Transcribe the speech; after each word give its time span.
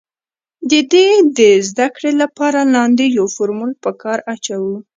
د 0.69 0.71
دې 0.91 1.09
د 1.37 1.39
زده 1.69 1.87
کړې 1.95 2.11
له 2.21 2.27
پاره 2.37 2.61
لاندې 2.75 3.05
يو 3.17 3.25
فورمول 3.35 3.71
په 3.83 3.91
کار 4.01 4.17
اچوو 4.33 4.75